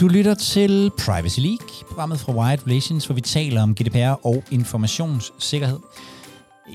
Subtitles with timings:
[0.00, 4.44] Du lytter til Privacy League, programmet fra Wired Relations, hvor vi taler om GDPR og
[4.50, 5.78] informationssikkerhed.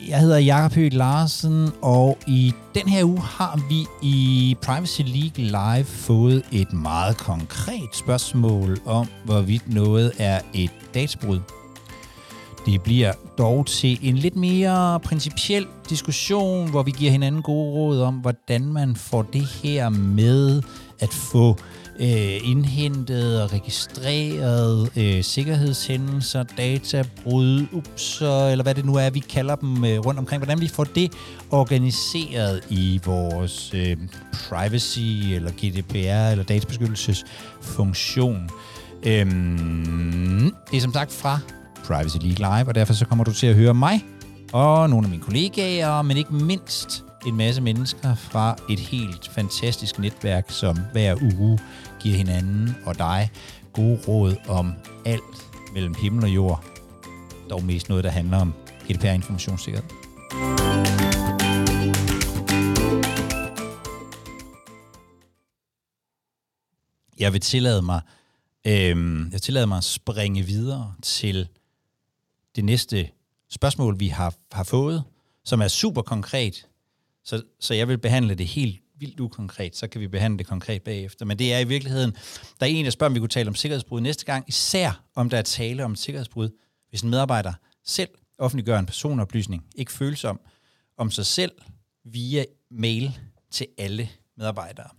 [0.07, 5.75] Jeg hedder Jakob Høgh Larsen, og i den her uge har vi i Privacy League
[5.77, 11.39] Live fået et meget konkret spørgsmål om, hvorvidt noget er et databrud.
[12.65, 18.01] Det bliver dog til en lidt mere principiel diskussion, hvor vi giver hinanden gode råd
[18.01, 20.61] om, hvordan man får det her med
[20.99, 21.57] at få
[21.99, 29.55] øh, indhentet og registreret øh, sikkerhedshændelser, databrud, ups, eller hvad det nu er, vi kalder
[29.55, 30.39] dem øh, rundt omkring.
[30.39, 31.11] Hvordan vi får det
[31.51, 33.97] organiseret i vores øh,
[34.49, 38.49] privacy, eller GDPR, eller databeskyttelsesfunktion.
[39.03, 41.39] Øhm, det er som sagt fra
[41.85, 44.05] Privacy League Live, og derfor så kommer du til at høre mig
[44.53, 49.99] og nogle af mine kollegaer, men ikke mindst en masse mennesker fra et helt fantastisk
[49.99, 51.59] netværk, som hver uge
[51.99, 53.31] giver hinanden og dig
[53.73, 54.73] gode råd om
[55.05, 56.65] alt mellem himmel og jord.
[57.49, 58.53] Dog mest noget, der handler om
[58.89, 59.89] GDPR-informationssikkerhed.
[67.19, 68.01] Jeg vil tillade mig,
[68.67, 71.47] øh, jeg tillader mig at springe videre til
[72.55, 73.09] det næste
[73.49, 75.03] spørgsmål, vi har, har fået,
[75.45, 76.67] som er super konkret.
[77.23, 80.81] Så, så jeg vil behandle det helt vildt ukonkret, så kan vi behandle det konkret
[80.81, 81.25] bagefter.
[81.25, 82.11] Men det er i virkeligheden,
[82.59, 85.29] der er en, der spørger, om vi kunne tale om sikkerhedsbrud næste gang, især om
[85.29, 86.49] der er tale om sikkerhedsbrud,
[86.89, 87.53] hvis en medarbejder
[87.85, 90.39] selv offentliggør en personoplysning, ikke følsom
[90.97, 91.51] om sig selv
[92.05, 93.19] via mail
[93.51, 94.89] til alle medarbejdere.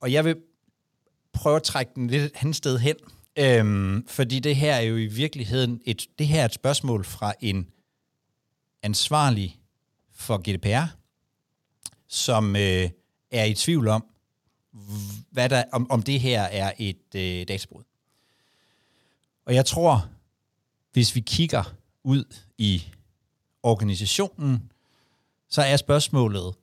[0.00, 0.36] Og jeg vil
[1.32, 2.96] prøve at trække den lidt hen sted hen,
[3.38, 7.34] øhm, fordi det her er jo i virkeligheden et, det her er et spørgsmål fra
[7.40, 7.68] en
[8.82, 9.59] ansvarlig
[10.20, 10.96] for GDPR,
[12.08, 12.90] som øh,
[13.30, 14.04] er i tvivl om,
[15.30, 17.82] hvad der, om, om det her er et øh, databrud.
[19.46, 20.08] Og jeg tror,
[20.92, 22.24] hvis vi kigger ud
[22.58, 22.82] i
[23.62, 24.72] organisationen,
[25.48, 26.54] så er spørgsmålet,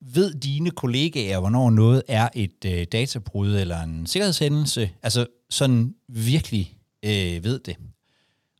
[0.00, 4.90] ved dine kollegaer, hvornår noget er et øh, databrud eller en sikkerhedshændelse?
[5.02, 7.76] Altså sådan virkelig øh, ved det.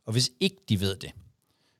[0.05, 1.11] Og hvis ikke de ved det,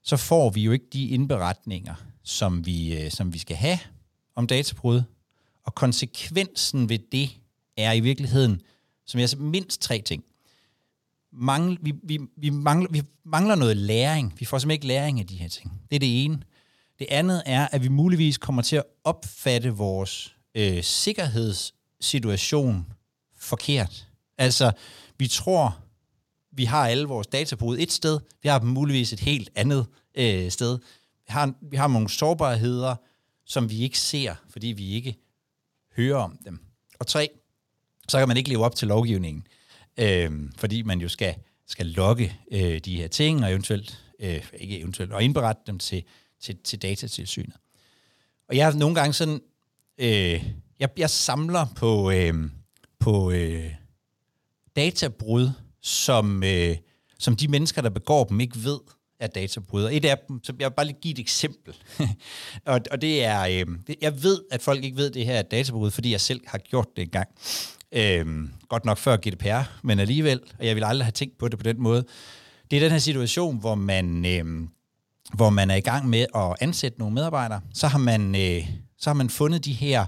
[0.03, 3.79] så får vi jo ikke de indberetninger, som vi, øh, som vi skal have
[4.35, 5.01] om databrud,
[5.63, 7.29] og konsekvensen ved det
[7.77, 8.61] er i virkeligheden,
[9.05, 10.23] som jeg siger, mindst tre ting.
[11.31, 14.33] Mangel, vi, vi, vi, mangler, vi mangler noget læring.
[14.39, 15.81] Vi får simpelthen ikke læring af de her ting.
[15.89, 16.41] Det er det ene.
[16.99, 22.85] Det andet er, at vi muligvis kommer til at opfatte vores øh, sikkerhedssituation
[23.37, 24.07] forkert.
[24.37, 24.71] Altså,
[25.17, 25.77] vi tror,
[26.51, 30.51] vi har alle vores databrud et sted, vi har dem muligvis et helt andet øh,
[30.51, 30.79] sted.
[31.29, 32.95] Har, vi har nogle sårbarheder,
[33.45, 35.15] som vi ikke ser, fordi vi ikke
[35.95, 36.59] hører om dem.
[36.99, 37.29] Og tre,
[38.07, 39.47] så kan man ikke leve op til lovgivningen,
[39.97, 41.35] øh, fordi man jo skal,
[41.67, 46.03] skal logge øh, de her ting, og eventuelt, øh, ikke eventuelt, og indberette dem til,
[46.41, 47.55] til, til datatilsynet.
[48.49, 49.41] Og jeg har nogle gange sådan,
[49.97, 50.45] øh,
[50.79, 52.33] jeg, jeg samler på, øh,
[52.99, 53.73] på øh,
[54.75, 55.51] databrud,
[55.81, 56.77] som, øh,
[57.19, 58.79] som de mennesker, der begår dem, ikke ved,
[59.19, 59.89] af databryder.
[59.89, 61.75] Et af dem, så jeg vil bare lige give et eksempel.
[62.65, 65.35] og, og det er, øh, det, jeg ved, at folk ikke ved, at det her
[65.35, 67.29] er databrud, fordi jeg selv har gjort det engang.
[67.91, 68.25] Øh,
[68.69, 71.63] godt nok før GDPR, men alligevel, og jeg vil aldrig have tænkt på det på
[71.63, 72.05] den måde.
[72.71, 74.67] Det er den her situation, hvor man, øh,
[75.33, 77.61] hvor man er i gang med at ansætte nogle medarbejdere.
[77.73, 80.05] Så har man, øh, så har man fundet de her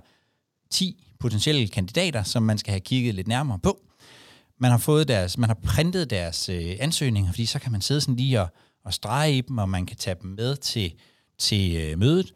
[0.71, 3.79] 10 potentielle kandidater, som man skal have kigget lidt nærmere på.
[4.59, 8.01] Man har fået deres, man har printet deres øh, ansøgninger, fordi så kan man sidde
[8.01, 8.47] sådan lige og
[8.83, 10.93] og strege i dem, og man kan tage dem med til,
[11.37, 12.33] til øh, mødet.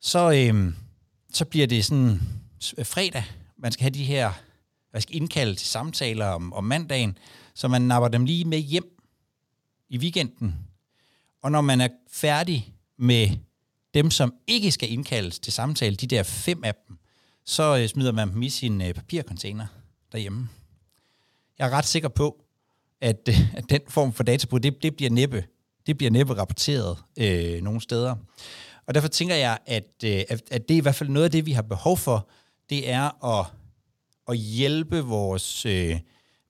[0.00, 0.74] Så, øh,
[1.32, 2.20] så bliver det sådan
[2.78, 3.24] øh, fredag.
[3.58, 4.32] Man skal have de her,
[4.92, 7.18] man skal indkalde til samtaler om, om mandagen,
[7.54, 9.00] så man napper dem lige med hjem
[9.88, 10.54] i weekenden.
[11.42, 13.28] Og når man er færdig med
[13.94, 16.98] dem, som ikke skal indkaldes til samtale, de der fem af dem,
[17.44, 19.66] så øh, smider man dem i sin øh, papircontainer
[20.12, 20.48] derhjemme.
[21.58, 22.44] Jeg er ret sikker på,
[23.00, 25.44] at, øh, at den form for databrud, det, det bliver næppe
[25.86, 28.16] det bliver næppe rapporteret øh, nogle steder.
[28.86, 31.46] Og derfor tænker jeg, at, øh, at det er i hvert fald noget af det,
[31.46, 32.28] vi har behov for,
[32.70, 33.46] det er at,
[34.28, 35.98] at hjælpe vores, øh,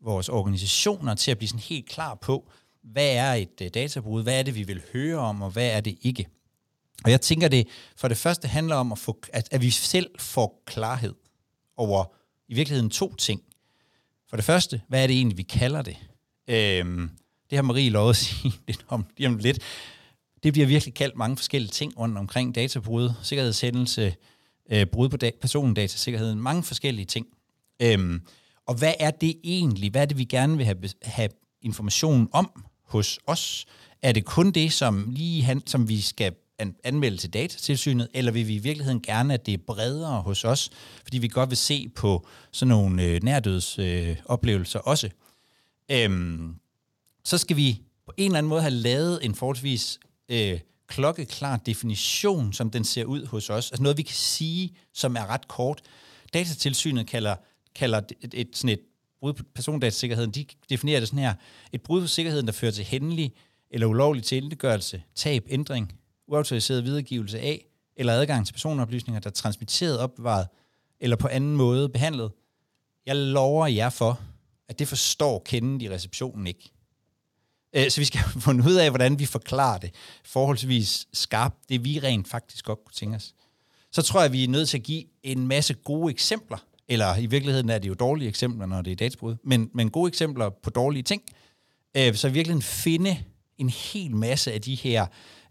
[0.02, 2.50] vores organisationer til at blive sådan helt klar på,
[2.82, 5.81] hvad er et øh, databrud, hvad er det, vi vil høre om, og hvad er
[5.81, 6.26] det ikke.
[7.05, 10.11] Og jeg tænker, det for det første handler om, at, få, at, at vi selv
[10.19, 11.14] får klarhed
[11.76, 12.05] over
[12.49, 13.43] i virkeligheden to ting.
[14.29, 15.96] For det første, hvad er det egentlig, vi kalder det?
[16.50, 17.11] Øhm,
[17.50, 19.58] det har Marie lovet at sige lidt om lige om lidt.
[20.43, 24.14] Det bliver virkelig kaldt mange forskellige ting rundt omkring databrud, sikkerhedshændelse,
[24.70, 27.26] øh, brud på da- persondatasikkerheden, mange forskellige ting.
[27.82, 28.20] Øhm,
[28.67, 29.91] Og hvad er det egentlig?
[29.91, 31.29] Hvad er det, vi gerne vil have, have
[31.62, 33.67] information om hos os?
[34.03, 36.32] Er det kun det, som, lige, han, som vi skal
[36.85, 40.70] anmelde til datatilsynet, eller vil vi i virkeligheden gerne, at det er bredere hos os,
[41.03, 45.11] fordi vi godt vil se på sådan nogle øh, nærdødsoplevelser øh, også.
[45.93, 46.55] Øhm,
[47.25, 52.53] så skal vi på en eller anden måde have lavet en forholdsvis øh, klokkeklar definition,
[52.53, 53.71] som den ser ud hos os.
[53.71, 55.83] Altså noget, vi kan sige, som er ret kort.
[56.35, 57.37] Datatilsynet kalder,
[57.75, 58.81] kalder et, et, sådan et
[59.21, 61.35] brud på persondatasikkerheden, de definerer det sådan her,
[61.73, 63.33] et brud på sikkerheden, der fører til hændelig
[63.71, 65.93] eller ulovlig tilindegørelse, tab, ændring,
[66.29, 67.67] uautoriseret videregivelse af,
[67.97, 70.47] eller adgang til personoplysninger, der er transmitteret, opbevaret,
[71.01, 72.33] eller på anden måde behandlet.
[73.07, 74.21] Jeg lover jer for,
[74.70, 76.72] at det forstår kenden i receptionen ikke.
[77.76, 79.94] Øh, så vi skal finde ud af, hvordan vi forklarer det
[80.25, 83.34] forholdsvis skarpt, det vi rent faktisk godt kunne tænke os.
[83.93, 86.58] Så tror jeg, vi er nødt til at give en masse gode eksempler,
[86.88, 90.08] eller i virkeligheden er det jo dårlige eksempler, når det er databrud, men, men gode
[90.08, 91.22] eksempler på dårlige ting,
[91.96, 93.25] øh, så virkelig finde
[93.58, 95.02] en hel masse af de her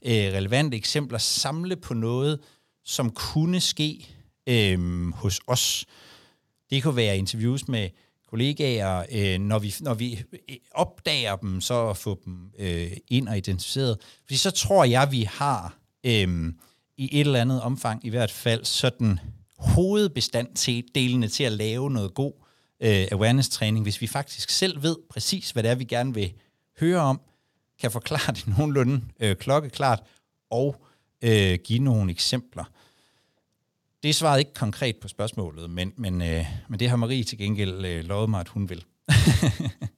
[0.01, 2.39] øh, relevante eksempler, samle på noget,
[2.86, 4.07] som kunne ske
[4.48, 5.86] øh, hos os.
[6.69, 7.89] Det kunne være interviews med
[8.30, 13.38] kollegaer, øh, når, vi, når vi øh, opdager dem, så få dem øh, ind og
[13.38, 13.98] identificeret.
[14.26, 16.54] Fordi så tror jeg, vi har øh,
[16.98, 19.20] i et eller andet omfang i hvert fald sådan
[19.58, 22.34] hovedbestand til delene til at lave noget god
[22.80, 26.34] øh, awareness-træning, hvis vi faktisk selv ved præcis, hvad det er, vi gerne vil
[26.80, 27.22] høre om,
[27.81, 30.04] kan forklare det nogenlunde øh, klokkeklart,
[30.50, 30.86] og
[31.22, 32.64] øh, give nogle eksempler.
[34.04, 37.86] Det svarede ikke konkret på spørgsmålet, men, men, øh, men det har Marie til gengæld
[37.86, 38.84] øh, lovet mig, at hun vil.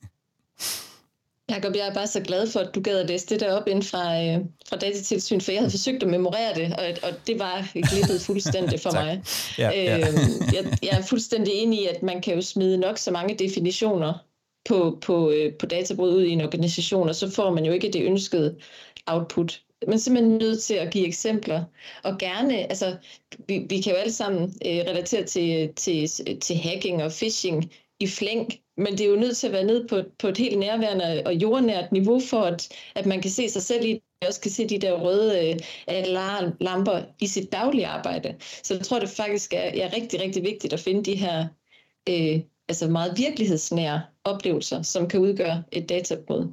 [1.52, 3.68] Jakob, jeg er bare så glad for, at du gad at læse det der op
[3.68, 4.40] ind fra, øh,
[4.70, 8.80] fra datatilsyn, for jeg havde forsøgt at memorere det, og, og det var glippet fuldstændig
[8.86, 9.24] for mig.
[9.58, 9.98] Ja, ja.
[9.98, 10.04] Øh,
[10.54, 14.14] jeg, jeg er fuldstændig enig i, at man kan jo smide nok så mange definitioner
[14.70, 17.92] på, på, øh, på databrud ud i en organisation, og så får man jo ikke
[17.92, 18.58] det ønskede
[19.08, 19.62] output.
[19.88, 21.64] Man er simpelthen nødt til at give eksempler,
[22.04, 22.98] og gerne, altså,
[23.48, 28.08] vi, vi kan jo alle sammen øh, relatere til, til, til hacking og phishing i
[28.08, 31.24] flæng, men det er jo nødt til at være ned på, på et helt nærværende
[31.26, 34.52] og jordnært niveau, for at, at man kan se sig selv i det, også kan
[34.52, 38.36] se de der røde øh, alarmlamper i sit daglige arbejde.
[38.64, 41.48] Så jeg tror, det faktisk er, er rigtig, rigtig vigtigt at finde de her
[42.10, 46.48] øh, altså meget virkelighedsnære oplevelser, som kan udgøre et databrud.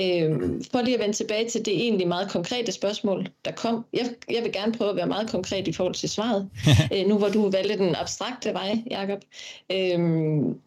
[0.00, 3.84] Øhm, for lige at vende tilbage til det egentlig meget konkrete spørgsmål, der kom.
[3.92, 6.50] Jeg, jeg vil gerne prøve at være meget konkret i forhold til svaret,
[6.94, 9.20] øh, nu hvor du valgte den abstrakte vej, Jacob.
[9.72, 10.58] Øhm,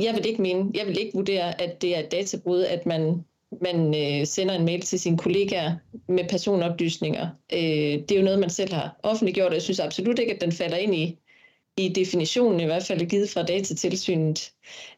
[0.00, 3.24] jeg vil ikke mene, jeg vil ikke vurdere, at det er et databrud, at man,
[3.60, 5.74] man øh, sender en mail til sine kollegaer
[6.08, 7.28] med personoplysninger.
[7.52, 7.58] Øh,
[8.08, 10.52] det er jo noget, man selv har offentliggjort, og jeg synes absolut ikke, at den
[10.52, 11.18] falder ind i
[11.76, 14.52] i definitionen i hvert fald givet fra datatilsynet.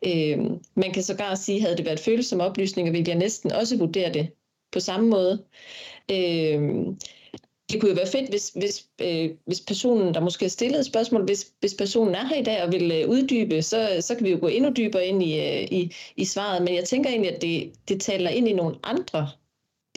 [0.07, 0.39] Øh,
[0.75, 4.31] man kan sågar sige, havde det været følsomme oplysninger, ville jeg næsten også vurdere det
[4.73, 5.45] på samme måde.
[6.11, 6.87] Øh,
[7.73, 10.87] det kunne jo være fedt, hvis, hvis, øh, hvis personen, der måske har stillet et
[10.87, 14.25] spørgsmål, hvis, hvis personen er her i dag og vil øh, uddybe, så, så kan
[14.25, 16.63] vi jo gå endnu dybere ind i, øh, i, i svaret.
[16.63, 19.29] Men jeg tænker egentlig, at det, det taler ind i nogle andre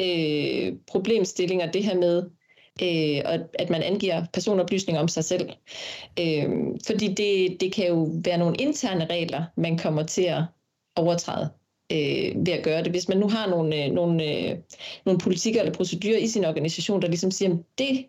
[0.02, 2.30] øh, problemstillinger, det her med,
[2.82, 5.50] øh, og at man angiver personoplysninger om sig selv.
[6.20, 6.50] Øh,
[6.86, 10.44] fordi det, det kan jo være nogle interne regler, man kommer til at
[10.96, 11.50] overtræde
[11.92, 12.92] øh, ved at gøre det.
[12.92, 14.58] Hvis man nu har nogle, øh, nogle, øh,
[15.06, 18.06] nogle politikker eller procedurer i sin organisation, der ligesom siger, det,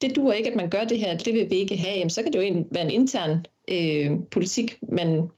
[0.00, 2.22] det duer ikke, at man gør det her, det vil vi ikke have, jamen, så
[2.22, 5.28] kan det jo være en intern øh, politik, man,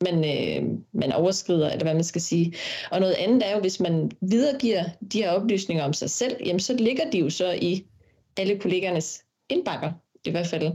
[0.00, 2.54] man, øh, man overskrider, eller hvad man skal sige.
[2.90, 6.60] Og noget andet er jo, hvis man videregiver de her oplysninger om sig selv, jamen
[6.60, 7.84] så ligger de jo så i
[8.40, 9.92] alle kollegernes indbakker,
[10.24, 10.72] i hvert fald.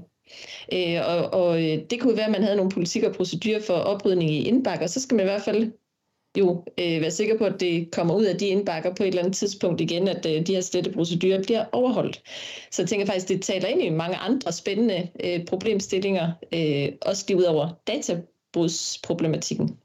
[0.74, 3.74] Øh, og, og øh, det kunne være, at man havde nogle politikker og procedurer for
[3.74, 5.72] oprydning i indbakker, så skal man i hvert fald
[6.38, 9.22] jo øh, være sikker på, at det kommer ud af de indbakker på et eller
[9.22, 12.22] andet tidspunkt igen, at øh, de her slette procedurer bliver overholdt.
[12.72, 17.26] Så jeg tænker faktisk, det taler ind i mange andre spændende øh, problemstillinger, øh, også
[17.28, 19.78] lige ud over databrudsproblematikken.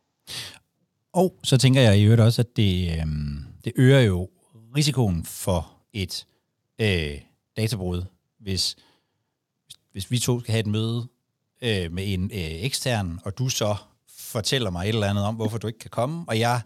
[1.13, 3.07] Og så tænker jeg i øvrigt også, at det, øh,
[3.65, 4.29] det øger jo
[4.77, 6.27] risikoen for et
[6.81, 7.19] øh,
[7.61, 8.03] databrud,
[8.39, 8.77] hvis,
[9.93, 11.09] hvis vi to skal have et møde
[11.63, 13.77] øh, med en øh, ekstern, og du så
[14.19, 16.61] fortæller mig et eller andet om, hvorfor du ikke kan komme, og jeg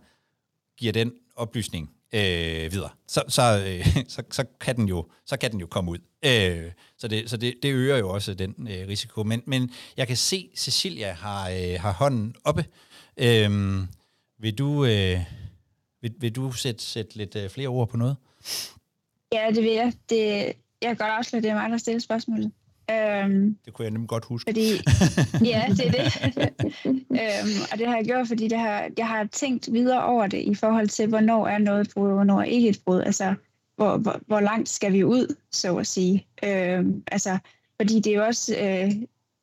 [0.76, 5.52] giver den oplysning øh, videre, så, så, øh, så, så, kan den jo, så kan
[5.52, 5.98] den jo komme ud.
[6.24, 9.22] Øh, så det, så det, det øger jo også den øh, risiko.
[9.22, 12.64] Men, men jeg kan se, Cecilia har, øh, har hånden oppe.
[13.16, 13.80] Øh,
[14.38, 15.20] vil du, øh,
[16.00, 18.16] vil, vil du sætte, sætte lidt øh, flere ord på noget?
[19.32, 19.92] Ja, det vil jeg.
[20.10, 20.52] Det,
[20.84, 22.52] jeg kan godt afsløre, det er mig, der stiller spørgsmålet.
[22.90, 24.48] Øhm, det kunne jeg nemlig godt huske.
[24.48, 24.70] Fordi,
[25.52, 26.32] ja, det er det.
[27.20, 30.38] øhm, og det har jeg gjort, fordi det har, jeg har tænkt videre over det
[30.38, 33.00] i forhold til, hvornår er noget et brud, og hvornår er ikke et brud.
[33.00, 33.34] Altså,
[33.76, 36.26] hvor, hvor, hvor langt skal vi ud, så at sige.
[36.44, 37.38] Øhm, altså,
[37.80, 38.92] fordi det er jo også øh,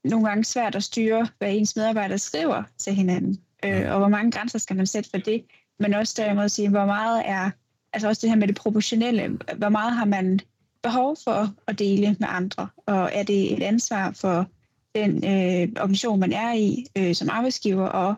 [0.04, 3.38] nogle gange svært at styre, hvad ens medarbejdere skriver til hinanden.
[3.66, 5.46] Øh, og hvor mange grænser skal man sætte for det?
[5.80, 7.50] Men også derimod at sige, hvor meget er,
[7.94, 10.40] altså også det her med det proportionelle, hvor meget har man
[10.84, 14.48] behov for at dele med andre, og er det et ansvar for
[14.96, 18.16] den øh, organisation, man er i øh, som arbejdsgiver, og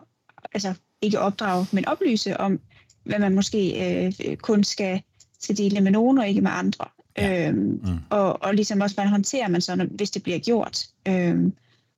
[0.54, 2.60] altså ikke opdrage, men oplyse om,
[3.04, 5.02] hvad man måske øh, kun skal,
[5.40, 6.84] skal dele med nogen, og ikke med andre.
[7.16, 7.48] Ja.
[7.48, 7.98] Øhm, mm.
[8.10, 10.86] og, og ligesom også, hvordan håndterer man så, hvis det bliver gjort.
[11.08, 11.52] Øhm,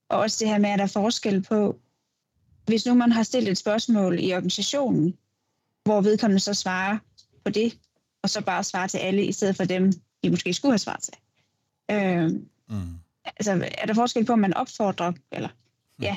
[0.08, 1.76] og også det her med, at der er forskel på,
[2.66, 5.14] hvis nu man har stillet et spørgsmål i organisationen,
[5.84, 6.98] hvor vedkommende så svarer
[7.44, 7.78] på det,
[8.22, 9.92] og så bare svarer til alle, i stedet for dem,
[10.24, 11.14] de måske skulle have svaret til.
[11.90, 12.30] Øh,
[12.68, 12.98] mm.
[13.26, 15.48] Altså, er der forskel på, om man opfordrer, eller
[15.98, 16.04] mm.
[16.04, 16.16] ja,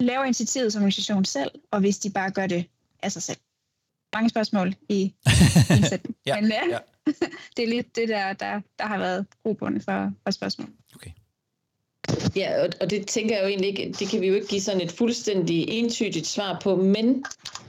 [0.00, 2.66] laver initiativet som organisation selv, og hvis de bare gør det
[3.02, 3.38] af sig selv?
[4.14, 5.14] Mange spørgsmål i
[5.76, 6.16] indsætning.
[6.26, 6.78] ja, Men ja, ja.
[7.56, 10.68] det er lidt det, der, der, der har været grobundet for, for spørgsmål.
[10.94, 11.10] Okay.
[12.36, 14.60] Ja, og, og det tænker jeg jo egentlig ikke, det kan vi jo ikke give
[14.60, 17.24] sådan et fuldstændig entydigt svar på, men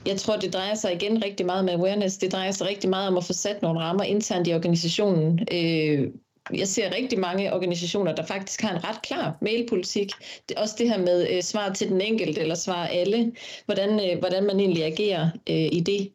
[0.06, 2.16] jeg tror, det drejer sig igen rigtig meget med awareness.
[2.16, 5.40] Det drejer sig rigtig meget om at få sat nogle rammer internt i organisationen.
[5.52, 6.10] Øh,
[6.54, 10.12] jeg ser rigtig mange organisationer, der faktisk har en ret klar mailpolitik.
[10.48, 13.32] Det, også det her med øh, svar til den enkelte eller svar alle.
[13.64, 16.12] Hvordan, øh, hvordan man egentlig agerer øh, i det.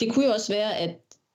[0.00, 0.90] Det kunne jo også være, at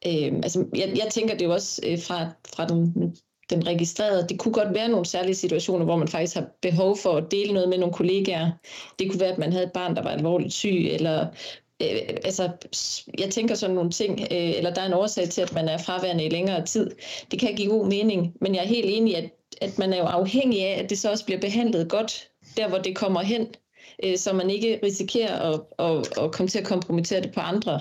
[0.08, 3.16] øh, altså, jeg, jeg tænker det jo også øh, fra, fra den
[3.50, 4.28] den registrerede.
[4.30, 7.54] Det kunne godt være nogle særlige situationer, hvor man faktisk har behov for at dele
[7.54, 8.52] noget med nogle kollegaer.
[9.00, 11.28] Det kunne være, at man havde et barn, der var alvorligt syg, eller
[11.82, 12.50] øh, altså,
[13.20, 15.78] jeg tænker sådan nogle ting, øh, eller der er en årsag til, at man er
[15.78, 16.92] fraværende i længere tid.
[17.32, 19.98] Det kan give god mening, men jeg er helt enig i, at, at man er
[19.98, 23.48] jo afhængig af, at det så også bliver behandlet godt, der hvor det kommer hen,
[24.04, 27.80] øh, så man ikke risikerer at, at, at komme til at kompromittere det på andre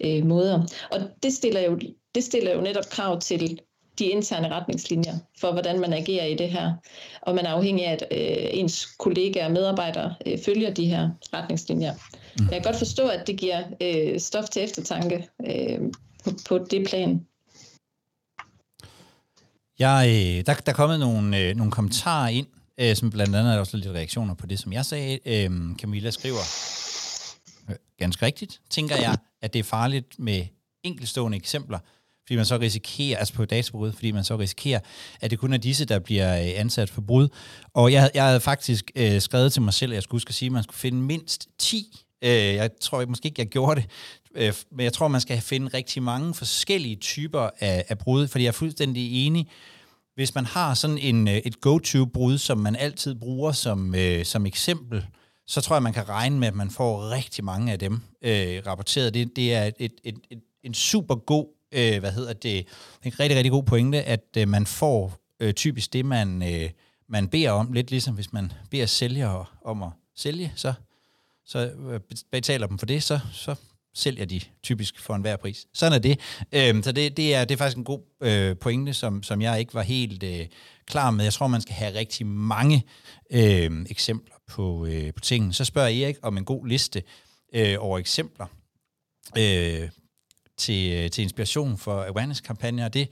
[0.00, 0.62] øh, måder.
[0.90, 1.78] Og det stiller jo
[2.14, 3.60] det stiller jo netop krav til
[3.98, 6.72] de interne retningslinjer for, hvordan man agerer i det her.
[7.22, 11.10] Og man er afhængig af, at øh, ens kollegaer og medarbejdere øh, følger de her
[11.34, 11.94] retningslinjer.
[12.38, 12.44] Mm.
[12.44, 15.80] Jeg kan godt forstå, at det giver øh, stof til eftertanke øh,
[16.24, 17.26] på, på det plan.
[19.78, 22.46] Jeg, øh, der, der er kommet nogle, øh, nogle kommentarer ind,
[22.80, 25.18] øh, som blandt andet er også lidt reaktioner på det, som jeg sagde.
[25.26, 26.44] Øh, Camilla skriver,
[27.70, 30.46] øh, ganske rigtigt, tænker jeg, at det er farligt med
[30.82, 31.78] enkelstående eksempler,
[32.28, 34.80] fordi man så risikerer, altså på databrud, fordi man så risikerer,
[35.20, 37.28] at det kun er disse, der bliver øh, ansat for brud.
[37.74, 40.52] Og jeg, jeg havde faktisk øh, skrevet til mig selv, at jeg skulle, sige, at
[40.52, 42.04] man skulle finde mindst 10.
[42.24, 43.90] Øh, jeg tror måske ikke, jeg gjorde det,
[44.34, 48.44] øh, men jeg tror, man skal finde rigtig mange forskellige typer af, af brud, fordi
[48.44, 49.48] jeg er fuldstændig enig,
[50.14, 54.46] hvis man har sådan en, øh, et go-to-brud, som man altid bruger som, øh, som
[54.46, 55.06] eksempel,
[55.46, 58.62] så tror jeg, man kan regne med, at man får rigtig mange af dem øh,
[58.66, 59.14] rapporteret.
[59.14, 62.66] Det, det er et, et, et, en super god øh, hvad hedder det,
[63.04, 66.70] en rigtig, rigtig god pointe, at øh, man får øh, typisk det, man, øh,
[67.08, 70.72] man beder om, lidt ligesom hvis man beder sælgere om at sælge, så,
[71.46, 71.58] så
[71.90, 72.00] øh,
[72.32, 73.54] betaler dem for det, så, så
[73.94, 75.66] sælger de typisk for enhver pris.
[75.74, 76.20] Sådan er det.
[76.52, 79.60] Øh, så det, det, er, det er faktisk en god øh, pointe, som, som jeg
[79.60, 80.46] ikke var helt øh,
[80.86, 81.24] klar med.
[81.24, 82.84] Jeg tror, man skal have rigtig mange
[83.30, 85.52] øh, eksempler på, øh, på tingene.
[85.52, 87.02] Så spørger Erik om en god liste
[87.54, 88.46] øh, over eksempler.
[89.38, 89.88] Øh,
[90.58, 93.08] til, øh, til inspiration for awareness-kampagner, og det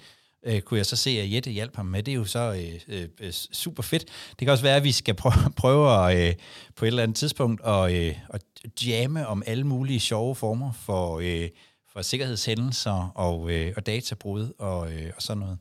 [0.47, 2.03] øh, kunne jeg så se, at Jette hjalp ham med.
[2.03, 4.05] Det er jo så øh, øh, super fedt.
[4.31, 6.35] Det kan også være, at vi skal prøve, prøve at, øh,
[6.77, 8.43] på et eller andet tidspunkt at, øh, at
[8.87, 11.49] jamme om alle mulige sjove former for, øh,
[11.93, 15.59] for sikkerhedshændelser og, øh, og databrud og, øh, og sådan noget.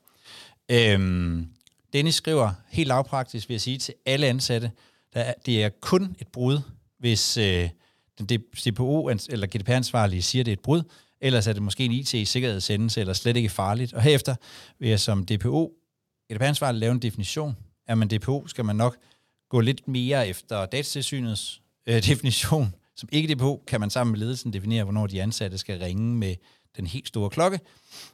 [0.69, 1.47] Øhm,
[1.93, 4.71] Dennis skriver, helt lavpraktisk vil jeg sige til alle ansatte,
[5.13, 6.59] der, det er kun et brud,
[6.99, 7.69] hvis øh,
[8.19, 10.83] den DPO eller GDPR-ansvarlige siger, at det er et brud,
[11.21, 13.93] Ellers er det måske en IT-sikkerhedshændelse, eller slet ikke farligt.
[13.93, 14.35] Og herefter
[14.79, 15.73] vil jeg som DPO,
[16.29, 17.57] et ansvarligt lave en definition.
[17.87, 18.97] Er man DPO, skal man nok
[19.49, 22.75] gå lidt mere efter datatilsynets øh, definition.
[22.95, 26.35] Som ikke DPO kan man sammen med ledelsen definere, hvornår de ansatte skal ringe med
[26.77, 27.59] den helt store klokke,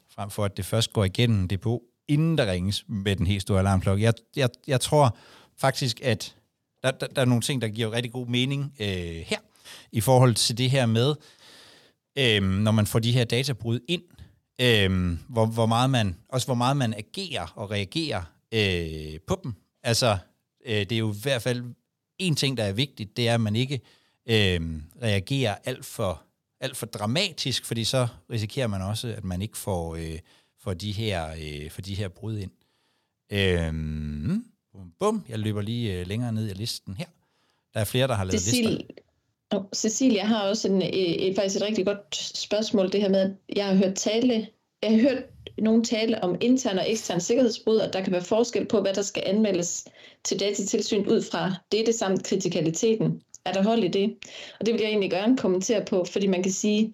[0.09, 3.59] frem for at det først går igennem DPO, inden der ringes med den helt store
[3.59, 4.03] alarmklokke.
[4.03, 5.17] Jeg, jeg, jeg tror
[5.57, 6.35] faktisk, at
[6.83, 8.87] der, der, der er nogle ting, der giver rigtig god mening øh,
[9.25, 9.37] her,
[9.91, 11.15] i forhold til det her med,
[12.17, 14.03] øhm, når man får de her databrud ind,
[14.61, 19.53] øhm, hvor, hvor meget man, også hvor meget man agerer og reagerer øh, på dem.
[19.83, 20.17] Altså,
[20.65, 21.63] øh, det er jo i hvert fald
[22.19, 23.81] en ting, der er vigtigt, det er, at man ikke
[24.29, 24.61] øh,
[25.01, 26.23] reagerer alt for,
[26.59, 30.19] alt for dramatisk, fordi så risikerer man også, at man ikke får, øh,
[30.59, 32.51] får, de, her, øh, får de her brud ind.
[33.31, 33.73] Øh,
[34.71, 35.25] bum, bum.
[35.29, 37.05] Jeg løber lige øh, længere ned i listen her.
[37.73, 38.85] Der er flere, der har lavet Cecil, lister.
[39.53, 43.21] Oh, Cecilia har også en, øh, et, faktisk et rigtig godt spørgsmål, det her med,
[43.21, 44.47] at jeg har hørt tale,
[44.83, 45.23] jeg har hørt
[45.57, 49.01] nogen tale om intern og ekstern sikkerhedsbrud, og der kan være forskel på, hvad der
[49.01, 49.87] skal anmeldes
[50.23, 53.21] til datatilsyn ud fra dette samt kritikaliteten.
[53.45, 54.15] Er der hold i det?
[54.59, 56.93] Og det vil jeg egentlig gerne kommentere på, fordi man kan sige,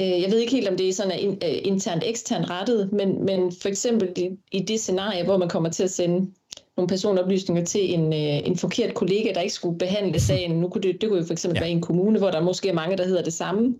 [0.00, 3.24] øh, jeg ved ikke helt, om det er sådan er øh, internt eksternt rettet, men,
[3.24, 6.32] men for eksempel i, i det scenarie, hvor man kommer til at sende
[6.76, 10.60] nogle personoplysninger til en, øh, en forkert kollega, der ikke skulle behandle sagen.
[10.60, 11.60] Nu kunne det, det kunne jo for eksempel ja.
[11.60, 13.74] være en kommune, hvor der måske er mange, der hedder det samme.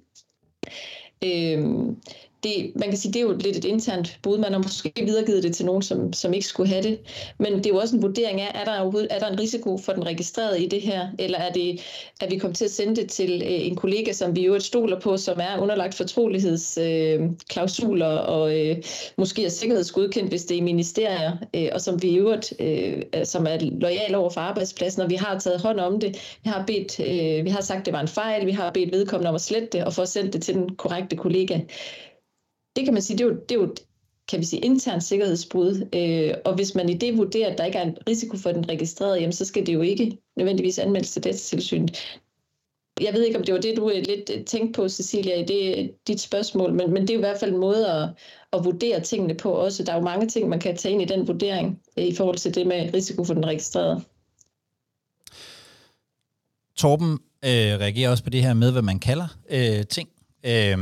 [1.25, 1.97] Øhm,
[2.45, 4.39] det, man kan sige, det er jo lidt et internt bud.
[4.39, 6.99] Man har måske videregivet det til nogen, som, som ikke skulle have det.
[7.39, 8.73] Men det er jo også en vurdering af, er der,
[9.11, 11.09] er der en risiko for den registrerede i det her?
[11.19, 11.81] Eller er, det,
[12.21, 15.01] at vi kommet til at sende det til øh, en kollega, som vi jo stoler
[15.01, 18.77] på, som er underlagt fortrolighedsklausuler øh, og øh,
[19.19, 23.03] måske er sikkerhedsgodkendt, hvis det er i ministerier, øh, og som vi i øvrigt øh,
[23.25, 26.39] som er lojal over for arbejdspladsen, og vi har taget hånd om det.
[26.45, 28.93] Vi har, bedt, øh, vi har sagt, at det var en fejl, vi har bedt
[28.93, 31.61] vedkommende om at slette det og få sendt det til den korrekte kollega
[32.76, 33.75] det kan man sige, det er jo, det er jo
[34.28, 35.88] kan vi sige, intern sikkerhedsbrud.
[35.93, 38.69] Øh, og hvis man i det vurderer, at der ikke er en risiko for den
[38.69, 42.19] registrerede, jamen, så skal det jo ikke nødvendigvis anmeldes til datatilsynet.
[43.00, 45.45] Jeg ved ikke, om det var det, du øh, lidt øh, tænkte på, Cecilia, i
[45.45, 48.09] det, dit spørgsmål, men, men det er jo i hvert fald en måde at,
[48.52, 49.85] at vurdere tingene på også.
[49.85, 52.37] Der er jo mange ting, man kan tage ind i den vurdering øh, i forhold
[52.37, 54.02] til det med risiko for den registrerede.
[56.76, 57.12] Torben
[57.45, 60.09] øh, reagerer også på det her med, hvad man kalder øh, ting.
[60.47, 60.78] Øh,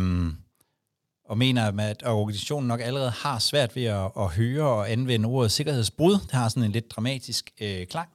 [1.33, 5.53] og mener, at organisationen nok allerede har svært ved at, at høre og anvende ordet
[5.53, 6.13] sikkerhedsbrud.
[6.13, 8.09] Det har sådan en lidt dramatisk øh, klang.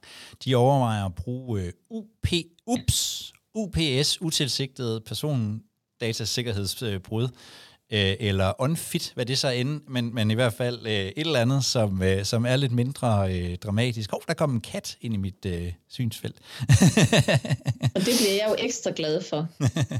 [0.44, 2.28] De overvejer at bruge øh, UP,
[2.66, 7.28] UPS, UPS, utilsigtet persondatasikkerhedsbrud,
[7.92, 11.40] øh, eller unfit, hvad det så end, men, men i hvert fald øh, et eller
[11.40, 14.10] andet, som, øh, som er lidt mindre øh, dramatisk.
[14.10, 16.36] Hov, der kom en kat ind i mit øh, synsfelt.
[17.94, 19.48] og det bliver jeg jo ekstra glad for.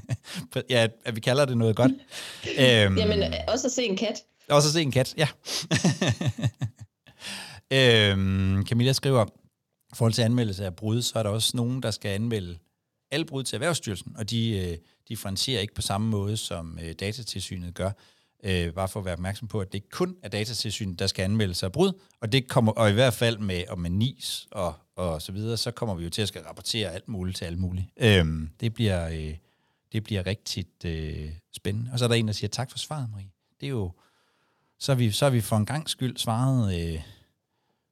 [0.71, 1.93] ja, at vi kalder det noget godt.
[2.59, 4.23] øhm, Jamen, også at se en kat.
[4.49, 5.29] Også at se en kat, ja.
[8.11, 9.25] øhm, Camilla skriver,
[9.93, 12.59] i forhold til anmeldelse af brud, så er der også nogen, der skal anmelde
[13.11, 14.77] alle brud til Erhvervsstyrelsen, og de øh,
[15.09, 17.91] differentierer ikke på samme måde, som øh, datatilsynet gør.
[18.45, 21.55] Øh, bare for at være opmærksom på, at det kun er datatilsynet, der skal anmelde
[21.55, 24.75] sig af brud, og det kommer, og i hvert fald med, og med NIS og,
[24.97, 27.59] og så videre, så kommer vi jo til at skal rapportere alt muligt til alt
[27.59, 27.87] muligt.
[27.97, 28.27] Øh,
[28.61, 29.37] det bliver, øh,
[29.93, 31.91] det bliver rigtig øh, spændende.
[31.93, 33.31] Og så er der en, der siger, tak for svaret, Marie.
[33.61, 33.93] Det er jo,
[34.79, 37.03] så er vi, så er vi for en gang skyld svaret øh,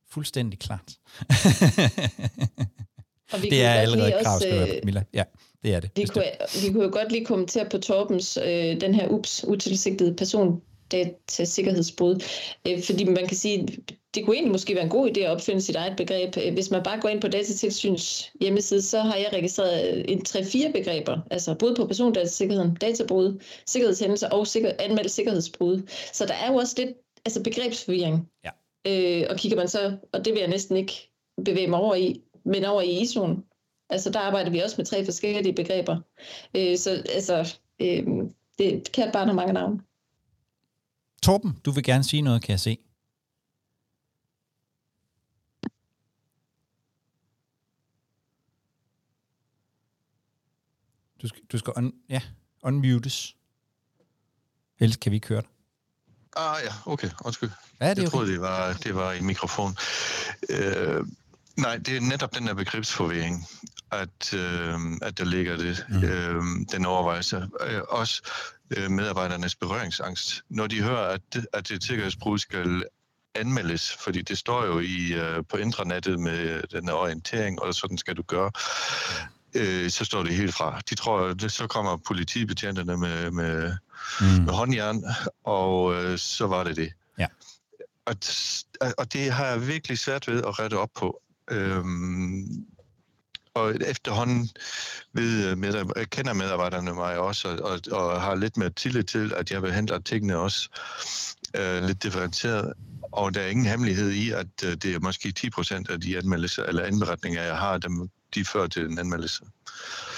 [0.09, 0.99] fuldstændig klart.
[3.33, 5.03] Og vi det er allerede et krav, skal Camilla.
[5.15, 5.23] Ja,
[5.63, 5.91] det er det.
[5.97, 6.25] Vi kunne,
[6.63, 10.63] vi kunne jo godt lige kommentere på Torbens, øh, den her UPS, utilsigtede person,
[11.29, 12.25] sikkerhedsbrud.
[12.69, 13.69] Øh, fordi man kan sige,
[14.15, 16.37] det kunne egentlig måske være en god idé at opfinde sit eget begreb.
[16.37, 20.73] Øh, hvis man bare går ind på Datatilsyns hjemmeside, så har jeg registreret en 3-4
[20.73, 25.83] begreber, altså både på persondatasikkerheden, databrud, sikkerhedshændelser og sikker, anmeldt sikkerhedsbrud.
[26.13, 26.91] Så der er jo også lidt
[27.25, 28.29] altså begrebsforvirring.
[28.45, 28.51] Ja.
[28.87, 31.11] Øh, og kigger man så, og det vil jeg næsten ikke
[31.45, 33.43] bevæge mig over i, men over i ISO'en,
[33.91, 36.01] altså der arbejder vi også med tre forskellige begreber.
[36.57, 38.07] Øh, så altså, øh,
[38.59, 39.81] det kan bare have mange navne.
[41.23, 42.79] Torben, du vil gerne sige noget, kan jeg se.
[51.23, 52.23] Du skal, du skal un, ja,
[52.63, 53.37] unmutes.
[54.79, 55.49] Ellers kan vi køre dig.
[56.37, 57.51] Ah ja, okay, undskyld.
[57.81, 58.11] Ja, det jeg okay.
[58.11, 59.77] troede, det var, det var i mikrofon.
[60.51, 61.07] Øh,
[61.57, 63.47] Nej, det er netop den der begrebsforvirring,
[63.93, 66.05] at, øh, at der ligger det, mm.
[66.05, 66.43] øh,
[66.73, 67.49] den overvejelse.
[67.61, 68.23] Øh, også
[68.77, 70.43] øh, medarbejdernes berøringsangst.
[70.49, 72.85] Når de hører, at, at det sikkerhedsbrud skal
[73.35, 78.17] anmeldes, fordi det står jo i øh, på intranettet med den orientering, og sådan skal
[78.17, 78.51] du gøre,
[79.55, 80.81] øh, så står det helt fra.
[80.91, 83.77] De tror, at så kommer politibetjentene med, med,
[84.21, 84.27] mm.
[84.27, 85.05] med håndjern,
[85.45, 86.93] og øh, så var det det.
[87.19, 87.27] Ja.
[88.07, 88.17] Og,
[88.99, 91.21] og det har jeg virkelig svært ved at rette op på.
[91.51, 92.67] Øhm,
[93.55, 94.49] og efterhånden
[95.13, 99.03] ved, øh, med, øh, kender medarbejderne mig også, og, og, og har lidt mere tillid
[99.03, 100.69] til, at jeg behandler tingene også
[101.57, 102.73] øh, lidt differentieret.
[103.13, 106.19] Og der er ingen hemmelighed i, at øh, det er måske 10 procent af de
[106.19, 109.45] anmeldelser eller anberetninger, jeg har, dem, de fører til en anmeldelse.
[109.45, 110.16] Øh,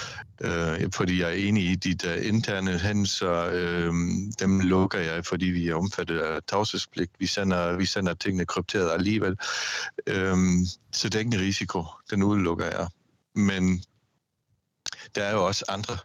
[0.93, 3.93] fordi jeg er enig i de der interne hændelser, øh,
[4.39, 7.11] dem lukker jeg, fordi vi er omfattet af tavshedspligt.
[7.19, 9.37] Vi sender, vi sender tingene krypteret alligevel.
[10.07, 10.37] Øh,
[10.91, 11.83] så det er ikke en risiko.
[12.11, 12.87] Den udelukker jeg.
[13.35, 13.83] Men
[15.15, 15.97] der er jo også andre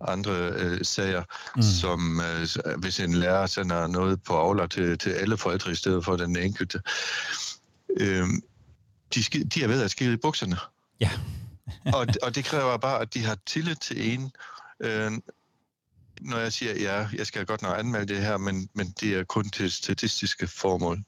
[0.00, 1.22] andre øh, sager,
[1.56, 1.62] mm.
[1.62, 6.04] som øh, hvis en lærer sender noget på Aula til, til alle forældre i stedet
[6.04, 6.80] for den enkelte.
[8.00, 8.28] Øh,
[9.14, 10.56] de, de er ved at skide i bukserne.
[11.00, 11.10] Ja.
[11.94, 14.32] Og, og det kræver bare, at de har tillid til en.
[14.80, 15.12] Øh,
[16.20, 19.24] når jeg siger, ja, jeg skal godt nok anmelde det her, men, men det er
[19.24, 21.04] kun til statistiske formål.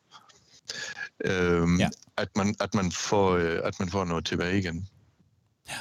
[1.25, 1.89] Øhm, ja.
[2.17, 4.89] at, man, at, man får, øh, at man får noget tilbage igen.
[5.69, 5.79] Ja.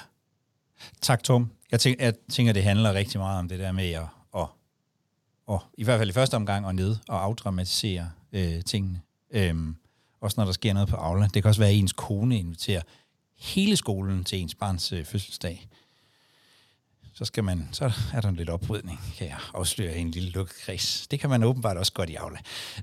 [1.01, 1.51] Tak, Tom.
[1.71, 4.47] Jeg tænker, jeg tænker, det handler rigtig meget om det der med at, at,
[5.49, 9.01] at i hvert fald i første omgang, at ned og afdramatisere øh, tingene.
[9.31, 9.75] Øhm,
[10.21, 11.27] også når der sker noget på Aula.
[11.33, 12.81] Det kan også være, at ens kone inviterer
[13.37, 15.69] hele skolen til ens barns øh, fødselsdag
[17.17, 20.29] så, skal man, så er der en lidt oprydning, kan jeg afsløre i en lille
[20.29, 21.07] lukket kreds.
[21.07, 22.39] Det kan man åbenbart også godt i Aula.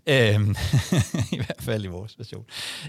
[0.06, 0.50] Øhm,
[1.32, 2.44] I hvert fald i vores version.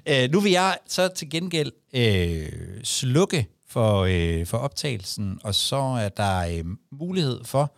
[0.06, 5.76] Øh, nu vil jeg så til gengæld øh, slukke for, øh, for optagelsen, og så
[5.76, 7.76] er der øh, mulighed for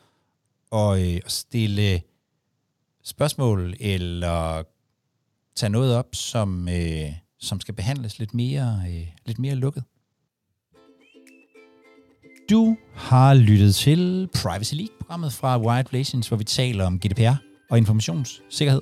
[0.75, 2.01] at, øh, at stille
[3.03, 4.63] spørgsmål eller
[5.55, 9.83] tage noget op, som, øh, som skal behandles lidt mere, øh, lidt mere lukket.
[12.49, 17.35] Du har lyttet til Privacy League-programmet fra Wired Relations, hvor vi taler om GDPR
[17.69, 18.81] og informationssikkerhed.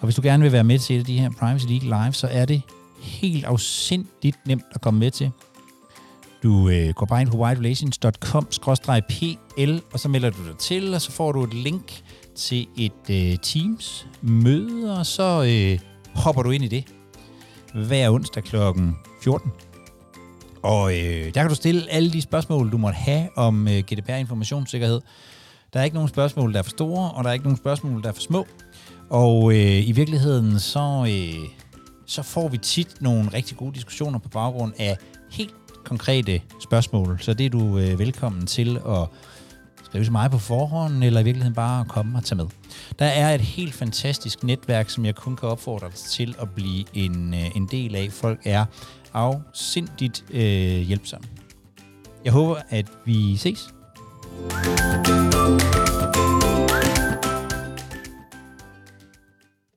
[0.00, 2.44] Og hvis du gerne vil være med til de her Privacy League live, så er
[2.44, 2.62] det
[3.02, 5.30] helt afsindigt nemt at komme med til.
[6.42, 11.10] Du øh, går bare ind på whiterelations.com-pl, og så melder du dig til, og så
[11.10, 12.02] får du et link
[12.34, 15.78] til et øh, Teams-møde, og så øh,
[16.14, 16.84] hopper du ind i det
[17.74, 18.56] hver onsdag kl.
[19.22, 19.52] 14.
[20.62, 25.00] Og øh, der kan du stille alle de spørgsmål, du måtte have om øh, GDPR-informationssikkerhed.
[25.72, 28.02] Der er ikke nogen spørgsmål, der er for store, og der er ikke nogen spørgsmål,
[28.02, 28.46] der er for små.
[29.10, 31.48] Og øh, i virkeligheden, så, øh,
[32.06, 34.96] så får vi tit nogle rigtig gode diskussioner på baggrund af
[35.30, 35.54] helt
[35.84, 37.18] konkrete spørgsmål.
[37.20, 39.08] Så det er du øh, velkommen til at
[39.90, 42.46] skrive til mig på forhånd, eller i virkeligheden bare komme og tage med.
[42.98, 46.84] Der er et helt fantastisk netværk, som jeg kun kan opfordre dig til at blive
[46.94, 48.08] en, øh, en del af.
[48.12, 48.64] Folk er
[49.12, 51.28] afsindigt øh, hjælpsomme.
[52.24, 53.74] Jeg håber, at vi ses.
[54.50, 55.28] thank
[56.98, 56.99] you